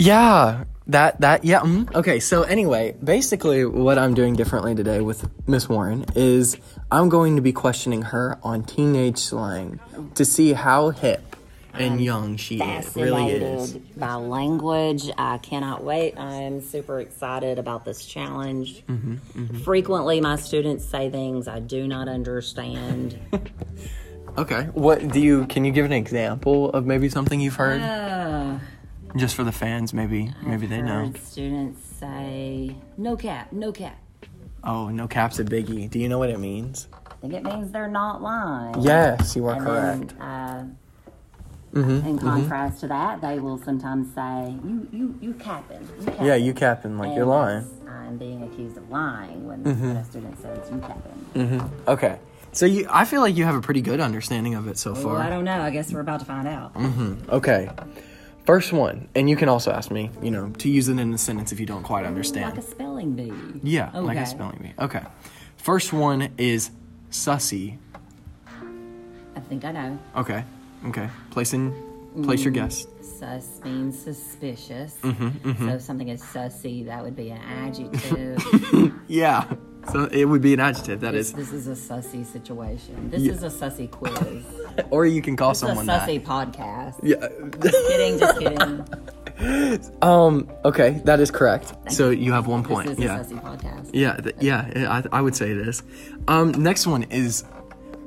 [0.00, 1.60] Yeah, that that yeah.
[1.60, 1.92] mm.
[1.94, 6.56] Okay, so anyway, basically what I'm doing differently today with Miss Warren is
[6.90, 9.80] I'm going to be questioning her on teenage slang
[10.14, 11.36] to see how hip
[11.74, 13.74] and young she is, really is.
[13.74, 15.10] By language.
[15.18, 16.18] I cannot wait.
[16.18, 18.82] I'm super excited about this challenge.
[18.86, 19.60] Mhm, mhm.
[19.62, 23.18] Frequently, my students say things I do not understand.
[24.38, 25.46] Okay, what do you?
[25.46, 27.80] Can you give an example of maybe something you've heard?
[27.80, 28.58] Uh,
[29.16, 31.12] Just for the fans, maybe maybe they know.
[31.22, 33.98] students say, no cap, no cap.
[34.64, 35.88] Oh, no cap's a biggie.
[35.88, 36.88] Do you know what it means?
[37.06, 38.82] I think it means they're not lying.
[38.82, 40.08] Yes, you are And correct.
[40.08, 40.64] Then, uh,
[41.74, 42.20] Mhm, in mhm.
[42.20, 46.26] contrast to that, they will sometimes say, "You, you, you capping." You capping.
[46.26, 47.66] Yeah, you capping like you're lying.
[47.88, 49.80] I'm being accused of lying when, Mhm.
[49.80, 52.18] when a student says, "You capping." hmm Okay,
[52.52, 55.02] so you, I feel like you have a pretty good understanding of it so Well,
[55.02, 55.16] far.
[55.18, 55.60] I don't know.
[55.60, 56.72] I guess we're about to find out.
[56.74, 57.68] hmm Okay.
[58.46, 61.18] First one, and you can also ask me, you know, to use it in a
[61.18, 62.54] sentence if you don't quite understand.
[62.54, 63.32] Like a spelling bee.
[63.64, 64.72] yeah, like a spelling bee.
[64.84, 65.02] Okay.
[65.56, 66.70] First one is
[67.10, 67.78] sussy.
[69.34, 69.98] I think I know.
[70.14, 70.44] Okay.
[70.86, 71.10] Okay.
[71.30, 71.74] Place in,
[72.22, 72.86] place your Mm, guess.
[73.02, 74.96] Sus means suspicious.
[75.02, 75.58] Mhm, mhm.
[75.58, 78.92] So if something is sussy, that would be an adjective.
[79.08, 79.44] Yeah.
[79.92, 81.00] So it would be an adjective.
[81.00, 81.32] That this, is.
[81.34, 83.10] This is a sussy situation.
[83.10, 83.32] This Yeah.
[83.32, 84.44] is a sussy quiz.
[84.90, 86.08] Or you can call This is a someone that.
[86.08, 86.94] sussy podcast.
[87.02, 87.28] Yeah.
[87.62, 88.38] Just kidding, just
[89.80, 89.92] kidding.
[90.02, 90.50] Um.
[90.64, 91.72] Okay, that is correct.
[91.92, 92.88] So you have one point.
[92.88, 93.20] This is yeah.
[93.20, 93.90] a sussy podcast.
[93.92, 94.16] Yeah.
[94.16, 95.02] Th- yeah.
[95.12, 95.82] I, I would say it is.
[96.28, 96.50] Um.
[96.52, 97.44] Next one is,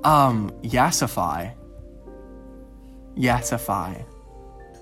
[0.03, 1.53] um, yassify.
[3.17, 4.03] Yassify.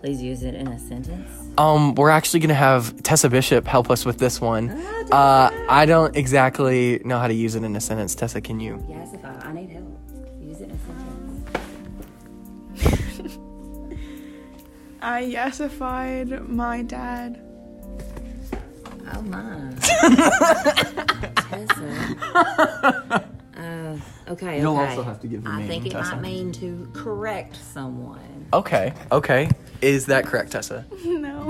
[0.01, 1.46] Please use it in a sentence.
[1.57, 4.69] Um, we're actually gonna have Tessa Bishop help us with this one.
[5.11, 8.13] Uh, I don't exactly know how to use it in a sentence.
[8.13, 8.83] Tessa, can you?
[8.87, 9.99] Yes, if I, I need help.
[10.39, 10.79] Use it in a
[12.79, 13.37] sentence.
[15.01, 17.41] I yassified my dad.
[19.13, 19.73] Oh my.
[23.57, 23.97] uh,
[24.29, 24.89] okay, You'll okay.
[24.89, 26.15] also have to give the I meaning, think it Tessa.
[26.15, 28.47] might mean to correct someone.
[28.53, 28.93] Okay.
[29.11, 29.49] Okay.
[29.81, 30.85] Is that correct, Tessa?
[31.05, 31.49] No.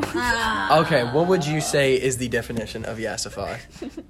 [0.82, 1.04] Okay.
[1.12, 3.60] What would you say is the definition of yassify?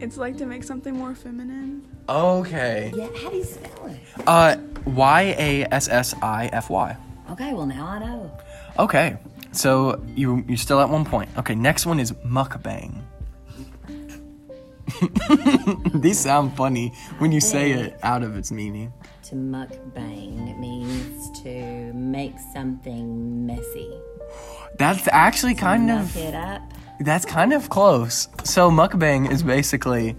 [0.00, 1.84] It's like to make something more feminine.
[2.08, 2.92] Okay.
[2.94, 3.98] Yeah, how do you spell it?
[4.28, 6.96] Uh, Y A S S I F Y.
[7.32, 8.30] Okay, well now I know.
[8.78, 9.16] Okay.
[9.50, 11.28] So you you're still at one point.
[11.36, 11.56] Okay.
[11.56, 13.02] Next one is mukbang.
[15.94, 18.92] These sound funny when you say it out of its meaning.
[19.24, 23.92] To mukbang means to make something messy.
[24.78, 26.62] That's actually kind of it up.
[27.00, 28.28] That's kind of close.
[28.44, 30.16] So mukbang is basically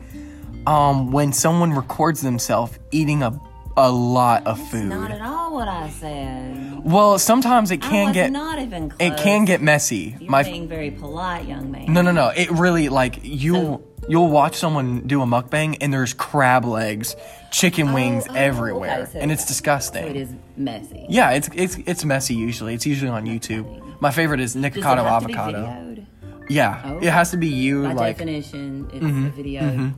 [0.68, 3.40] um, when someone records themselves eating a
[3.78, 4.90] a lot of food.
[4.90, 6.82] Not at all what I said.
[6.84, 10.16] Well, sometimes it can get not even it can get messy.
[10.20, 11.92] You're My being very polite, young man.
[11.92, 12.30] no, no, no.
[12.30, 17.16] It really like you you'll watch someone do a mukbang and there's crab legs,
[17.52, 20.04] chicken wings everywhere, Oh, okay, so- and it's disgusting.
[20.04, 21.06] So it is messy.
[21.08, 22.74] Yeah, it's it's it's messy usually.
[22.74, 23.66] It's usually on YouTube.
[24.02, 26.06] My favorite is Nikocado have to be avocado.
[26.50, 26.98] Yeah, Oh.
[27.00, 29.94] it has to be you By like definition, it's Mhm, a video mhm.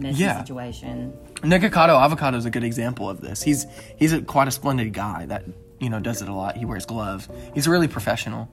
[0.00, 0.38] messy Yeah.
[0.40, 1.12] situation.
[1.42, 3.42] Nikocado avocado is a good example of this.
[3.42, 5.44] He's he's a, quite a splendid guy that
[5.78, 6.56] you know does it a lot.
[6.56, 7.28] He wears gloves.
[7.54, 8.48] He's really professional.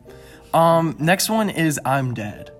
[0.53, 2.51] Um, next one is I'm dead.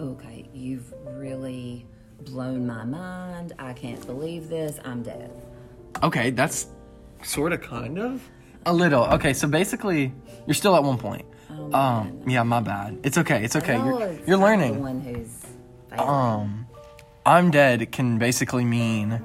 [0.00, 1.86] Okay, you've really
[2.22, 3.52] blown my mind.
[3.58, 4.78] I can't believe this.
[4.84, 5.30] I'm dead.
[6.02, 6.68] Okay, that's
[7.22, 8.22] sort of kind of
[8.66, 9.04] a little.
[9.04, 10.12] Okay, so basically
[10.46, 11.24] you're still at one point.
[11.72, 12.98] um, yeah, my bad.
[13.02, 13.42] It's okay.
[13.44, 13.76] It's okay.
[13.76, 14.80] You're you're learning.
[14.80, 15.46] one who's
[15.90, 16.08] failing.
[16.08, 16.66] Um,
[17.24, 19.24] I'm dead can basically mean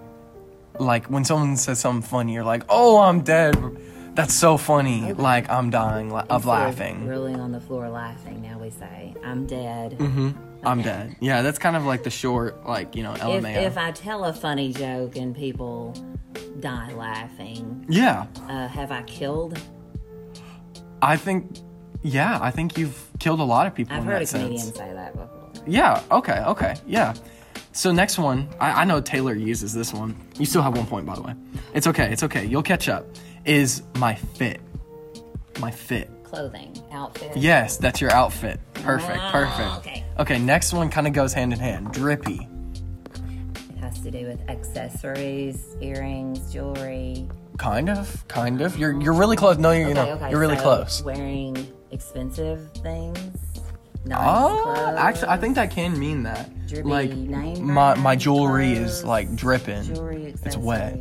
[0.80, 3.56] like when someone says something funny, you're like, oh, I'm dead.
[4.16, 5.14] That's so funny.
[5.14, 7.08] Like I'm dying la- of Instead laughing.
[7.08, 8.42] rolling on the floor laughing.
[8.42, 9.94] Now we say, I'm dead.
[9.94, 10.32] hmm
[10.64, 11.16] I'm dead.
[11.20, 13.64] Yeah, that's kind of like the short, like you know, If, LMAO.
[13.64, 15.94] if I tell a funny joke and people
[16.60, 19.60] die laughing, yeah, uh, have I killed?
[21.02, 21.60] I think.
[22.04, 24.76] Yeah, I think you've killed a lot of people I've in heard a comedian sense.
[24.76, 25.52] say that before.
[25.68, 26.02] Yeah.
[26.12, 26.40] Okay.
[26.48, 26.76] Okay.
[26.88, 27.14] Yeah.
[27.74, 30.16] So next one, I, I know Taylor uses this one.
[30.40, 31.36] You still have one point, by the way.
[31.76, 32.12] It's okay.
[32.12, 32.44] It's okay.
[32.46, 33.06] You'll catch up.
[33.46, 34.62] Is my fit?
[35.60, 36.10] My fit.
[36.32, 37.36] Clothing, outfit.
[37.36, 38.60] Yes, that's your outfit.
[38.76, 39.18] Perfect.
[39.20, 39.78] Ah, Perfect.
[39.80, 40.06] okay.
[40.18, 40.40] Okay.
[40.40, 41.92] Next one kind of goes hand in hand.
[41.92, 42.48] Drippy.
[43.70, 47.28] It has to do with accessories, earrings, jewelry.
[47.58, 48.26] Kind of.
[48.30, 48.78] Kind of.
[48.80, 49.58] You're you're really close.
[49.58, 51.04] No, you're you know, okay, you're really so close.
[51.04, 53.38] Wearing expensive things.
[54.06, 54.98] Nice Oh, clothes.
[54.98, 56.50] actually, I think that can mean that.
[56.68, 57.12] Drippy like
[57.60, 59.84] my my jewelry is like dripping.
[59.84, 60.98] Jewelry, It's wet.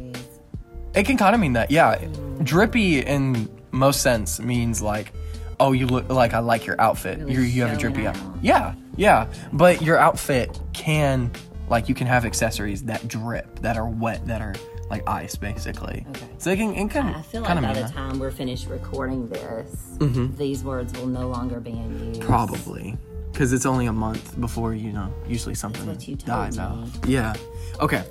[0.94, 1.70] It can kind of mean that.
[1.70, 2.04] Yeah,
[2.42, 5.12] drippy in most sense means like,
[5.58, 7.18] oh, you look like I like your outfit.
[7.18, 8.16] Really you you have a drippy out.
[8.16, 8.42] outfit.
[8.42, 9.26] Yeah, yeah.
[9.52, 11.30] But your outfit can
[11.68, 14.54] like you can have accessories that drip, that are wet, that are
[14.90, 16.04] like ice, basically.
[16.10, 16.26] Okay.
[16.38, 17.92] So it can it can I feel like kind of by the that.
[17.92, 20.36] time we're finished recording this, Mhm.
[20.36, 22.18] these words will no longer be in use.
[22.18, 22.96] Probably.
[23.30, 26.88] Because it's only a month before, you know, usually something what you told dies out.
[27.06, 27.34] Yeah.
[27.78, 28.02] Okay.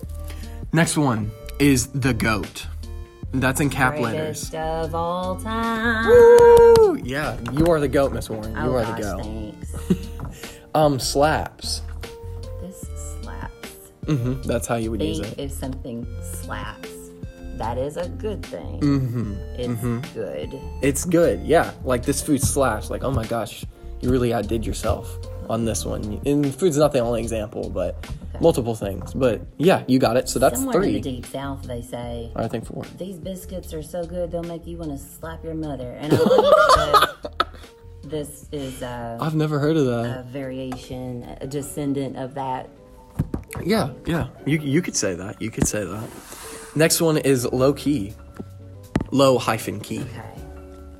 [0.71, 2.65] Next one is the goat.
[3.31, 4.51] That's in cap letters.
[4.53, 6.07] Of all time.
[6.07, 6.99] Woo!
[7.03, 8.51] Yeah, you are the goat, Miss Warren.
[8.51, 9.23] You Oh, are gosh, the goat.
[9.23, 10.05] thanks.
[10.75, 11.81] Um, slaps.
[12.61, 12.85] This
[13.21, 13.51] slaps.
[14.05, 14.43] Mm-hmm.
[14.43, 15.33] That's how you would use it.
[15.39, 16.89] if something slaps,
[17.57, 18.79] that is a good thing.
[18.79, 19.33] Mm-hmm.
[19.57, 20.13] It's mhm.
[20.13, 20.59] good.
[20.83, 21.41] It's good.
[21.41, 21.71] Yeah.
[21.83, 22.91] Like this food slaps.
[22.91, 23.65] Like, oh my gosh,
[24.01, 25.17] you really outdid yourself
[25.49, 26.21] on this one.
[26.25, 28.07] And food's not the only example, but
[28.39, 29.13] multiple things.
[29.13, 30.29] But yeah, you got it.
[30.29, 30.93] So that's Somewhere in three.
[30.93, 32.83] the deep south, they say I think four.
[32.97, 35.91] these biscuits are so good they'll make you want to slap your mother.
[35.99, 37.47] And I love that
[38.03, 40.19] this is uh, I've never heard of that.
[40.19, 42.69] a variation, a descendant of that.
[43.63, 44.27] Yeah, yeah.
[44.45, 45.41] You you could say that.
[45.41, 46.09] You could say that.
[46.75, 48.13] Next one is low key.
[49.11, 50.01] Low hyphen key.
[50.01, 50.21] Okay.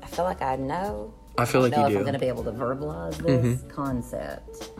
[0.02, 1.14] I feel like I know.
[1.38, 3.62] I feel don't like know you if I'm going to be able to verbalize this
[3.62, 3.68] Mhm.
[3.70, 4.70] concept.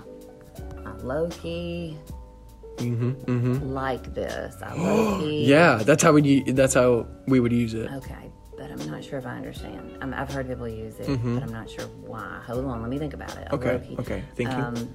[0.84, 1.96] I low key
[2.76, 3.10] Mm-hmm.
[3.30, 3.72] Mm-hmm.
[3.72, 4.56] like this.
[4.62, 5.44] I low key.
[5.44, 7.90] Yeah, that's how we that's how we would use it.
[7.92, 9.98] Okay, but I'm not sure if I understand.
[10.00, 11.34] i I've heard people use it, Mhm.
[11.34, 12.40] but I'm not sure why.
[12.46, 13.48] Hold on, let me think about it.
[13.50, 14.54] I Okay, low-key- okay, thinking.
[14.60, 14.94] Um,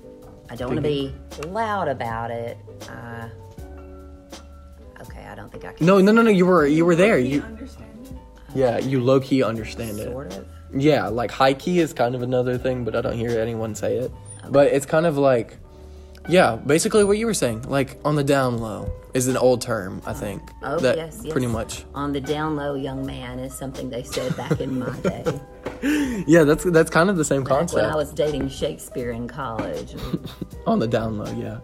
[0.50, 1.14] I don't want to be
[1.48, 2.58] loud about it.
[2.90, 3.28] Uh,
[5.02, 5.86] okay, I don't think I can.
[5.86, 6.30] No, no, no, no.
[6.30, 7.18] You were you were there.
[7.18, 7.44] You.
[8.54, 10.06] Yeah, you low key understand it.
[10.06, 10.48] Sort of.
[10.76, 13.98] Yeah, like high key is kind of another thing, but I don't hear anyone say
[13.98, 14.12] it.
[14.50, 15.58] But it's kind of like,
[16.28, 17.64] yeah, basically what you were saying.
[17.64, 20.42] Like on the down low is an old term, I think.
[20.64, 21.32] Oh that yes, yes.
[21.32, 21.86] pretty much.
[21.96, 26.24] On the down low, young man is something they said back in my day.
[26.28, 27.86] Yeah, that's that's kind of the same Back when.
[27.86, 29.96] I was dating Shakespeare in college.
[30.68, 31.60] on the down low, yeah.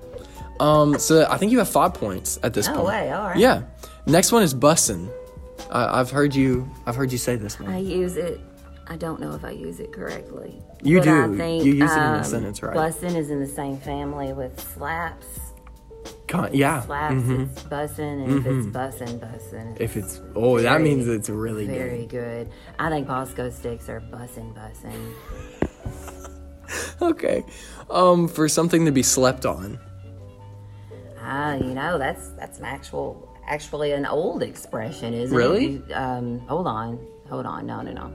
[0.60, 2.86] Um, so I think you have five points at this Oh, point.
[2.88, 3.38] way, all right.
[3.38, 3.64] Yeah.
[4.06, 5.12] Next one is bussin'.
[5.72, 6.70] I I've heard you.
[6.86, 7.72] I've heard you say this one.
[7.72, 8.40] I use it.
[8.92, 10.62] I don't know if I use it correctly.
[10.84, 11.34] You but do.
[11.34, 12.76] I think, You use it in a um, sentence, right?
[12.76, 15.40] Bussin' is in the same family with slaps.
[16.28, 16.82] Con- yeah.
[16.82, 17.50] Slaps, mhm.
[17.50, 18.72] it's bussin', and if it's Mhm.
[18.74, 19.78] bussin', bussin'.
[19.80, 22.50] If it's oh, that means it's really very good.
[22.80, 25.14] I think Bosco sticks are bussin', bussin'.
[27.02, 27.44] Okay.
[27.90, 29.80] Um, for something to be slept on.
[31.22, 35.76] Ah, you know that's that's an actual, actually an old expression, isn't Really?
[35.76, 35.84] it?
[35.90, 37.00] You- um, hold on,
[37.30, 38.14] hold on, no, no, no.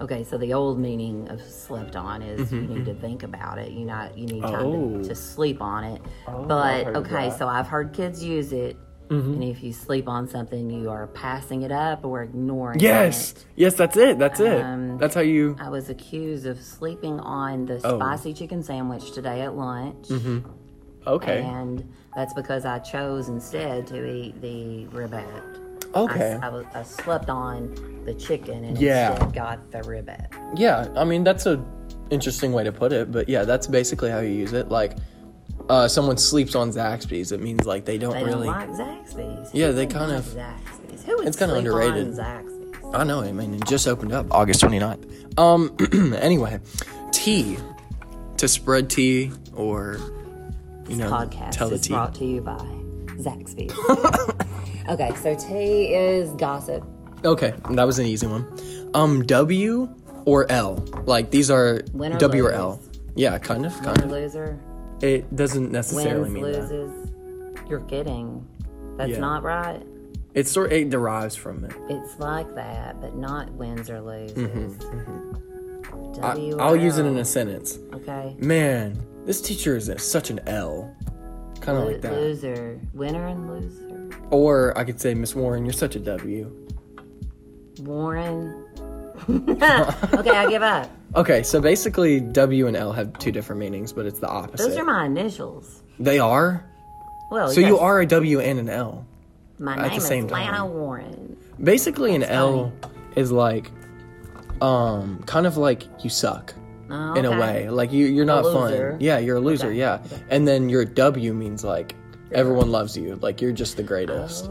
[0.00, 3.58] Okay, so the old meaning of slept on is you Mhm, need to think about
[3.58, 3.70] it.
[3.72, 4.98] You not you need time Oh.
[5.02, 6.02] to, to sleep on it.
[6.28, 7.38] Oh, but okay, that.
[7.38, 8.76] so I've heard kids use it.
[9.08, 9.34] Mhm.
[9.34, 13.32] And if you sleep on something, you are passing it up or ignoring Yes.
[13.32, 13.46] it.
[13.54, 14.18] Yes, that's it.
[14.18, 14.60] That's it.
[14.62, 15.56] Um, That's how you.
[15.60, 17.96] I was accused of sleeping on the Oh.
[17.98, 20.08] spicy chicken sandwich today at lunch.
[20.08, 20.38] hmm
[21.06, 21.40] Okay.
[21.42, 25.24] And that's because I chose instead to eat the ribette.
[25.94, 26.38] Okay.
[26.42, 29.18] I, I was, I slept on the chicken and Yeah.
[29.34, 30.32] got the ribette.
[30.56, 31.64] Yeah, I mean that's a
[32.10, 34.68] interesting way to put it, but yeah, that's basically how you use it.
[34.68, 34.96] Like,
[35.68, 38.46] uh, someone sleeps on Zaxby's, it means like they don't they really.
[38.46, 39.52] don't like Zaxby's.
[39.54, 41.04] Yeah, Who they kind like of- Zaxby's.
[41.04, 42.06] Who would it's kinda underrated.
[42.08, 42.94] On Zaxby's?
[42.94, 43.20] I know.
[43.22, 45.38] I mean, it just opened up August 29th.
[45.38, 45.76] Um.
[46.14, 46.60] anyway,
[47.12, 47.58] tea
[48.36, 51.94] to spread tea or you This know podcast tell the is tea.
[51.94, 52.58] brought to you by
[53.18, 53.72] Zaxby's.
[54.88, 56.84] okay, so T is gossip.
[57.24, 58.46] Okay, that was an easy one.
[58.94, 59.88] Um, W
[60.24, 60.76] or L?
[61.06, 62.52] Like these are W or.
[62.52, 62.80] L.
[63.14, 64.10] Yeah, kind of, kind Winner of.
[64.10, 64.60] loser.
[65.00, 66.70] It doesn't necessarily Wins mean that.
[66.70, 67.10] loses.
[67.68, 68.46] You're kidding.
[68.96, 69.18] That's Yeah.
[69.20, 69.82] not right.
[70.34, 71.72] It sort it derives from it.
[71.88, 74.36] It's like that, but not wins or loses.
[74.76, 77.78] Mhm, I, W or I'll use it in a sentence.
[77.94, 78.36] Okay.
[78.38, 80.94] Man, this teacher is a, such an L.
[81.60, 82.12] Kind of Lo- like that.
[82.12, 82.78] Loser.
[82.92, 83.85] Winner and loser.
[84.30, 86.50] Or I could say, Miss Warren, you're such a W.
[87.80, 88.64] Warren.
[89.28, 90.90] okay, I give up.
[91.14, 94.68] Okay, so basically, W and L have two different meanings, but it's the opposite.
[94.68, 95.82] Those are my initials.
[95.98, 96.64] They are.
[97.30, 97.68] Well, so yes.
[97.68, 99.06] you are a W and an L.
[99.58, 100.70] My name the is Lana time.
[100.70, 101.36] Warren.
[101.62, 102.72] Basically, an L
[103.16, 103.70] is like,
[104.60, 106.54] um, kind of like you suck.
[106.88, 108.98] Oh, In a way, like you, you're not fun.
[109.00, 109.68] Yeah, you're a loser.
[109.68, 111.96] Okay, Yeah, and then your W means like
[112.32, 113.16] everyone loves you.
[113.16, 114.50] Like you're just the greatest.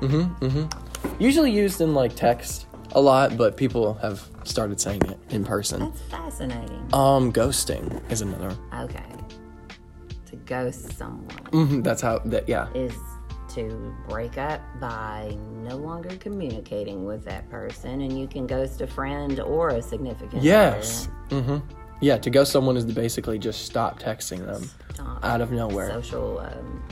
[0.00, 0.44] Mm-hmm.
[0.46, 1.22] Mm-hmm.
[1.22, 5.80] Usually used in like text a lot, but people have started saying it in person.
[5.80, 6.88] That's fascinating.
[6.92, 8.56] Um, ghosting is another.
[8.74, 9.04] Okay.
[10.26, 12.18] To ghost someone hmm that's how.
[12.20, 12.68] That yeah.
[12.74, 12.94] is
[13.54, 18.86] to break up by no longer communicating with that person, and you can ghost a
[18.86, 21.08] friend or a significant Yes.
[21.30, 21.42] other.
[21.42, 21.79] Mm-hmm.
[22.00, 25.24] Yeah, to ghost someone is to basically just stop texting them Stop.
[25.24, 25.90] out of nowhere.
[25.90, 26.82] Social, um,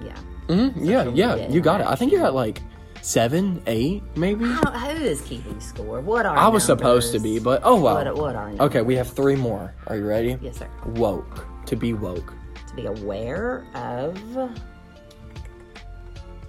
[0.00, 0.16] yeah.
[0.46, 1.86] hmm Yeah, social yeah, media you got it.
[1.86, 2.62] I think you're at like
[3.02, 4.44] seven, eight, maybe.
[4.44, 6.00] How, who is keeping score?
[6.00, 7.96] What are I was supposed to be, but oh well.
[8.04, 9.74] What, what are Okay, we have three more.
[9.88, 10.38] Are you ready?
[10.40, 10.68] Yes, sir.
[10.94, 11.46] Woke.
[11.66, 12.32] To be woke.
[12.68, 14.14] To be aware of.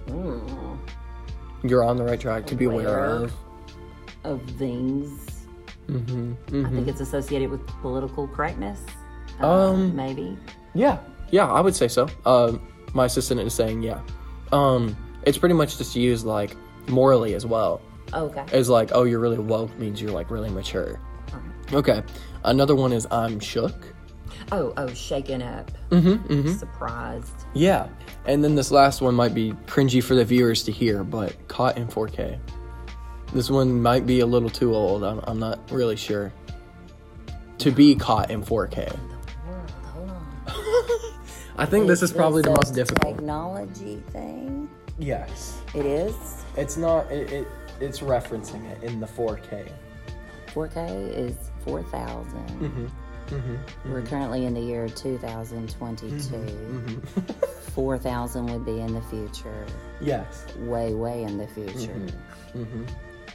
[0.06, 0.78] Mm,
[1.64, 2.46] You're on the right track.
[2.46, 3.24] To be aware Aware.
[3.24, 3.32] of.
[4.24, 5.27] of things.
[5.88, 6.66] Mm-hmm.
[6.66, 8.80] I think it's associated with political correctness.
[9.40, 10.36] Uh, Um, maybe.
[10.74, 10.98] Yeah,
[11.30, 12.08] yeah, I would say so.
[12.26, 12.60] Um,
[12.94, 14.00] my assistant is saying yeah.
[14.52, 16.56] Um, it's pretty much just used like
[16.88, 17.80] morally as well.
[18.14, 18.44] Okay.
[18.52, 21.00] It's like, oh, you're really woke means you're like really mature.
[21.72, 22.02] Okay.
[22.44, 23.94] Another one is I'm shook.
[24.52, 26.32] Oh, oh, shaken up, Mm-hmm.
[26.32, 26.52] Mm-hmm.
[26.54, 27.44] surprised.
[27.52, 27.88] Yeah.
[28.24, 31.76] And then this last one might be cringy for the viewers to hear, but caught
[31.76, 32.38] in 4K.
[33.32, 35.04] This one might be a little too old.
[35.04, 36.32] I'm, I'm not really sure.
[37.58, 38.96] To be caught in 4K.
[39.92, 40.10] Hold
[41.58, 41.66] on.
[41.66, 43.16] Think this is probably the most difficult.
[43.16, 44.70] Technology thing.
[44.98, 45.60] Yes.
[45.74, 46.14] It is.
[46.56, 47.10] It's not.
[47.10, 47.48] It, it
[47.80, 49.70] it's referencing it in the 4K.
[50.48, 52.32] 4K is 4,000.
[52.32, 52.86] Mm-hmm.
[53.28, 53.92] Mm-hmm.
[53.92, 56.16] We're currently in the year 2022.
[56.16, 57.30] Mm-hmm.
[57.72, 59.66] 4,000 would be in the future.
[60.00, 60.46] Yes.
[60.56, 62.06] Way, way in the future.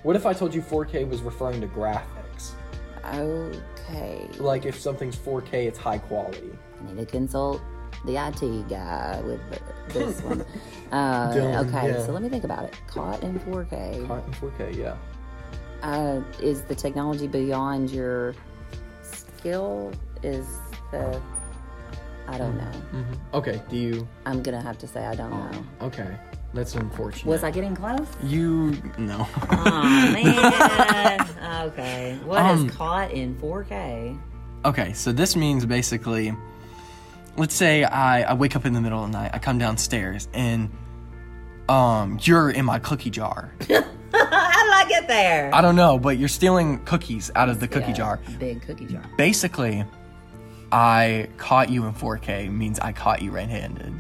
[0.04, 0.08] Mm-hmm.
[0.08, 2.52] What if I told you 4K was referring to graphics?
[3.14, 4.28] Okay.
[4.38, 6.52] Like if something's 4K, it's high quality.
[6.82, 7.62] I need to consult
[8.06, 9.42] the IT guy with
[9.90, 10.46] this one.
[10.94, 12.06] Uh, okay, yeah.
[12.06, 12.80] so let me think about it.
[12.86, 14.08] Caught in 4K.
[14.08, 14.96] Caught in 4K, yeah.
[15.82, 18.36] Uh, is the technology beyond your
[19.02, 19.92] skill?
[20.22, 20.46] Is
[20.92, 21.20] the
[22.28, 22.72] I don't know.
[22.94, 23.36] Mm-hmm.
[23.36, 23.60] Okay.
[23.70, 24.08] Do you?
[24.28, 25.66] I'm gonna have to say I don't know.
[25.82, 26.16] Okay.
[26.54, 27.26] That's unfortunate.
[27.26, 28.08] Was I getting close?
[28.22, 29.28] You no.
[29.52, 31.66] Oh man.
[31.68, 32.20] okay.
[32.26, 34.20] What Um, is caught in 4K?
[34.66, 36.34] Okay, so this means basically,
[37.38, 40.28] let's say I, I wake up in the middle of the night, I come downstairs,
[40.34, 40.70] and
[41.70, 43.52] um, you're in my cookie jar.
[43.70, 45.50] How did I get there?
[45.54, 48.20] I don't know, but you're stealing cookies out of the cookie Yeah, jar.
[48.40, 49.02] Big cookie jar.
[49.18, 49.84] Basically,
[50.72, 53.94] I caught you in 4K means I caught you red-handed.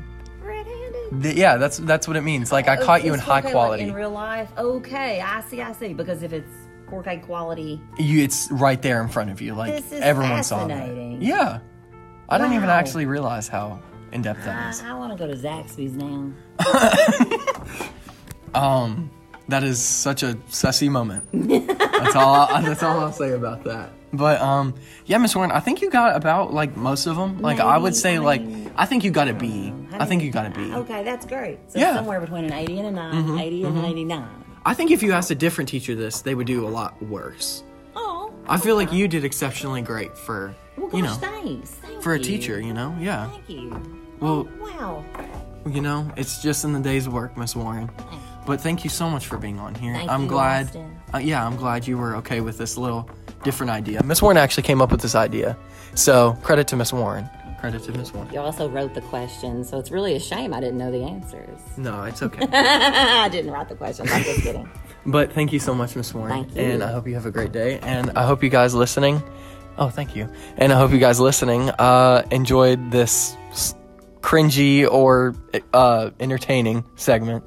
[1.13, 1.37] Red-handed?
[1.37, 2.51] yeah, that's that's what it means.
[2.51, 3.83] Like I Oh, caught you in high 4K, like, quality.
[3.83, 4.51] in real life.
[4.57, 5.61] Okay, I see.
[5.61, 5.93] I see.
[5.93, 6.51] Because if it's
[6.89, 9.53] 4K quality, you, it's right there in front of you.
[9.53, 11.21] Like This is everyone saw fascinating.
[11.21, 11.59] Yeah,
[12.29, 14.81] I didn't even actually realize how in depth that I, is.
[14.81, 16.31] I want to go to Zaxby's now.
[18.55, 19.09] Um,
[19.53, 21.23] that is such a sussy moment.
[21.77, 22.47] That's all.
[22.61, 23.91] That's all I'll say about that.
[24.11, 24.73] But um,
[25.05, 27.39] yeah, Miss Warren, I think you got about like most of them.
[27.39, 28.41] Like I would say, I like
[28.75, 29.71] I think you got a B.
[29.93, 30.73] I think you got a B.
[30.73, 31.59] Okay, that's great.
[31.67, 31.95] So Yeah.
[31.95, 33.79] somewhere between an 80 and a 9, Mhm, 80 and mhm.
[33.79, 34.27] an 89.
[34.65, 37.63] I think if you asked a different teacher this, they would do a lot worse.
[37.95, 38.31] Oh.
[38.47, 41.69] I feel like you did exceptionally great for Well, gosh, you know thanks.
[41.71, 42.23] Thank for a you.
[42.23, 42.59] teacher.
[42.59, 43.29] You know, yeah.
[43.29, 43.99] Thank you.
[44.19, 45.03] Well, Wow.
[45.69, 47.89] you know, it's just in the day's work, Miss Warren.
[48.45, 49.93] But thank you so much for being on here.
[49.93, 50.69] Thank I'm you, glad.
[51.13, 53.09] Uh, yeah, I'm glad you were okay with this little
[53.43, 54.03] different idea.
[54.03, 55.57] Miss Warren actually came up with this idea,
[55.95, 57.29] so credit to Miss Warren.
[57.59, 58.33] Credit to Miss Warren.
[58.33, 61.59] You also wrote the questions, so it's really a shame I didn't know the answers.
[61.77, 62.45] No, it's okay.
[62.51, 64.11] I didn't write the questions.
[64.11, 64.69] I'm just kidding.
[65.05, 66.29] But thank you so much, Miss Warren.
[66.31, 66.61] Thank you.
[66.61, 67.77] And I hope you have a great day.
[67.79, 69.21] And I hope you guys listening.
[69.77, 70.29] Oh, thank you.
[70.55, 73.35] And I hope you guys listening uh, enjoyed this
[74.21, 75.35] cringy or
[75.73, 77.43] uh, entertaining segment.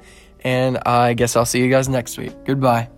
[0.47, 2.33] And I guess I'll see you guys next week.
[2.45, 2.89] Goodbye.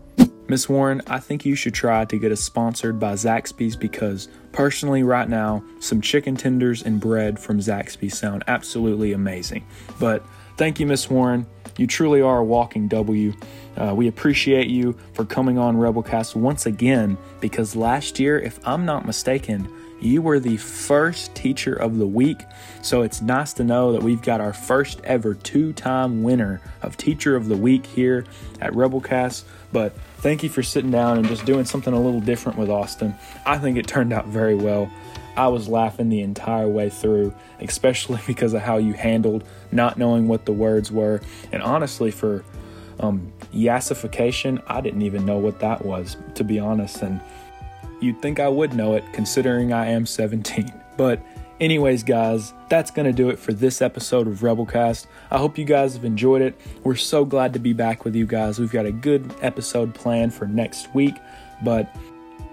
[0.49, 5.03] Miss Warren, I think you should try to get us sponsored by Zaxby's because personally,
[5.03, 9.67] right now, some chicken tenders and bread from Zaxby's sound absolutely amazing.
[9.99, 10.23] But
[10.59, 11.47] thank you, Miss Warren.
[11.79, 13.33] You truly are a walking W.
[13.79, 18.85] Uh, we appreciate you for coming on Rebelcast once again because last year, if I'm
[18.85, 19.67] not mistaken,
[20.01, 22.45] you were the first teacher of the week.
[22.83, 26.97] So it's nice to know that we've got our first ever two time winner of
[26.97, 28.25] Teacher of the Week here
[28.61, 29.45] at Rebelcast.
[29.73, 33.15] But thank you for sitting down and just doing something a little different with Austin.
[33.45, 34.91] I think it turned out very well.
[35.37, 40.29] I was laughing the entire way through, especially because of how you handled not knowing
[40.29, 41.21] what the words were.
[41.53, 42.45] And honestly, for
[43.01, 47.03] um, yassification, I didn't even know what that was, to be honest.
[47.03, 47.21] And
[48.01, 50.73] you'd think I would know it considering I am 17.
[50.97, 51.21] But,
[51.61, 55.07] anyways, guys, that's going to do it for this episode of Rebelcast.
[55.31, 56.61] I hope you guys have enjoyed it.
[56.83, 58.59] We're so glad to be back with you guys.
[58.59, 61.15] We've got a good episode planned for next week,
[61.63, 61.95] but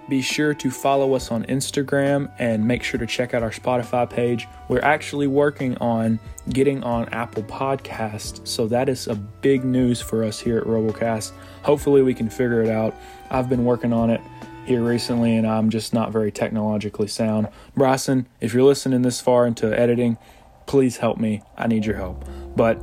[0.07, 4.07] be sure to follow us on Instagram and make sure to check out our Spotify
[4.07, 4.47] page.
[4.67, 6.19] We're actually working on
[6.49, 11.31] getting on Apple Podcasts, so that is a big news for us here at Rebelcast.
[11.63, 12.93] Hopefully, we can figure it out.
[13.31, 14.21] I've been working on it
[14.65, 17.47] here recently, and I'm just not very technologically sound.
[17.75, 20.17] Bryson, if you're listening this far into editing,
[20.65, 21.41] please help me.
[21.57, 22.25] I need your help.
[22.55, 22.79] But,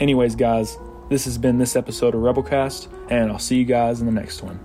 [0.00, 0.76] anyways, guys,
[1.08, 4.42] this has been this episode of Rebelcast, and I'll see you guys in the next
[4.42, 4.60] one.